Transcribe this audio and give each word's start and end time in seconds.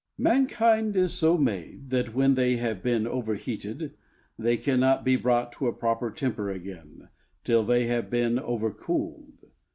Bayle. 0.17 0.33
Mankind 0.33 0.95
is 0.95 1.13
so 1.13 1.37
made 1.37 1.91
that, 1.91 2.15
when 2.15 2.33
they 2.33 2.55
have 2.55 2.81
been 2.81 3.05
over 3.05 3.35
heated, 3.35 3.93
they 4.35 4.57
cannot 4.57 5.05
be 5.05 5.15
brought 5.15 5.51
to 5.51 5.67
a 5.67 5.73
proper 5.73 6.09
temper 6.09 6.49
again 6.49 7.09
till 7.43 7.61
they 7.63 7.85
have 7.85 8.09
been 8.09 8.39
over 8.39 8.71
cooled. 8.71 9.51